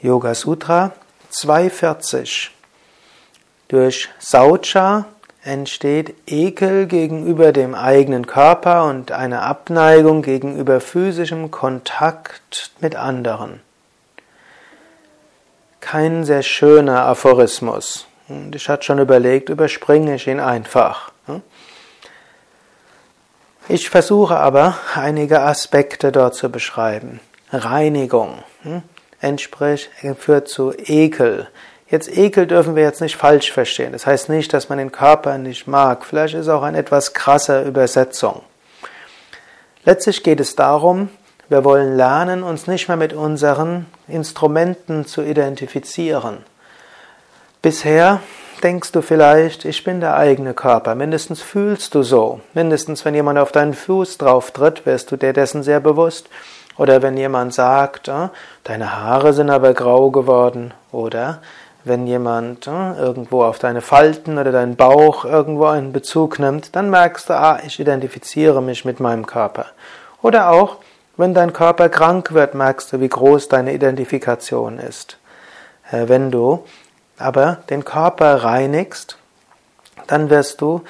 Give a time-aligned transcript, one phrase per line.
[0.00, 0.92] Yoga Sutra
[1.30, 2.52] 240.
[3.66, 5.06] Durch Saucha
[5.42, 13.60] entsteht Ekel gegenüber dem eigenen Körper und eine Abneigung gegenüber physischem Kontakt mit anderen.
[15.80, 18.06] Kein sehr schöner Aphorismus.
[18.54, 21.10] Ich hatte schon überlegt, überspringe ich ihn einfach.
[23.68, 27.18] Ich versuche aber, einige Aspekte dort zu beschreiben.
[27.50, 28.44] Reinigung
[29.20, 31.48] entspricht, führt zu Ekel.
[31.90, 33.92] Jetzt Ekel dürfen wir jetzt nicht falsch verstehen.
[33.92, 36.04] Das heißt nicht, dass man den Körper nicht mag.
[36.04, 38.42] Vielleicht ist auch eine etwas krasse Übersetzung.
[39.84, 41.08] Letztlich geht es darum,
[41.48, 46.44] wir wollen lernen, uns nicht mehr mit unseren Instrumenten zu identifizieren.
[47.62, 48.20] Bisher
[48.62, 50.94] denkst du vielleicht, ich bin der eigene Körper.
[50.94, 52.40] Mindestens fühlst du so.
[52.52, 56.28] Mindestens, wenn jemand auf deinen Fuß drauf tritt, wirst du dir dessen sehr bewusst.
[56.78, 58.30] Oder wenn jemand sagt, ah,
[58.62, 60.72] deine Haare sind aber grau geworden.
[60.92, 61.40] Oder
[61.84, 66.88] wenn jemand ah, irgendwo auf deine Falten oder deinen Bauch irgendwo einen Bezug nimmt, dann
[66.88, 69.66] merkst du, ah, ich identifiziere mich mit meinem Körper.
[70.22, 70.76] Oder auch,
[71.16, 75.18] wenn dein Körper krank wird, merkst du, wie groß deine Identifikation ist.
[75.90, 76.64] Äh, wenn du
[77.18, 79.18] aber den Körper reinigst,
[80.06, 80.82] dann wirst du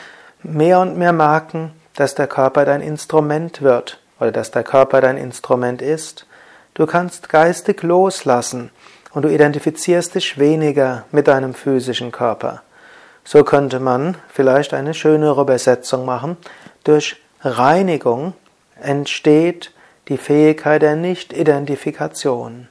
[0.42, 5.16] mehr und mehr merken, dass der Körper dein Instrument wird oder dass der Körper dein
[5.16, 6.26] Instrument ist.
[6.74, 8.70] Du kannst geistig loslassen
[9.12, 12.62] und du identifizierst dich weniger mit deinem physischen Körper.
[13.24, 16.36] So könnte man vielleicht eine schönere Übersetzung machen.
[16.84, 18.34] Durch Reinigung
[18.80, 19.72] entsteht
[20.08, 22.68] die Fähigkeit der Nicht-Identifikation.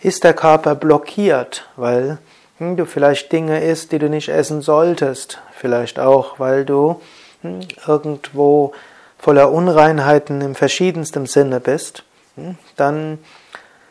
[0.00, 2.18] Ist der Körper blockiert, weil
[2.58, 7.00] hm, du vielleicht Dinge isst, die du nicht essen solltest, vielleicht auch, weil du
[7.42, 8.72] hm, irgendwo
[9.22, 12.02] voller Unreinheiten im verschiedensten Sinne bist,
[12.34, 13.20] hm, dann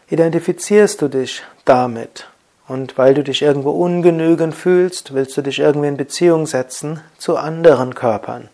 [0.10, 2.28] identifizierst du dich damit.
[2.68, 7.38] Und weil du dich irgendwo ungenügend fühlst, willst du dich irgendwie in Beziehung setzen zu
[7.38, 8.50] anderen Körpern.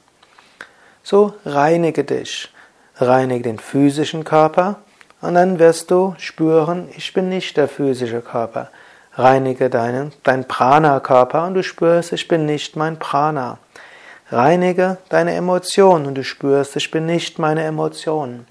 [1.01, 2.53] So reinige dich.
[2.97, 4.77] Reinige den physischen Körper
[5.21, 8.69] und dann wirst du spüren, ich bin nicht der physische Körper.
[9.13, 13.57] Reinige deinen, dein Prana-Körper und du spürst, ich bin nicht mein Prana.
[14.29, 18.45] Reinige deine Emotionen und du spürst, ich bin nicht meine Emotionen.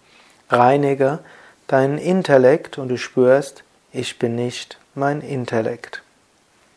[0.48, 1.18] Reinige
[1.66, 6.02] deinen Intellekt und du spürst, ich bin nicht mein Intellekt.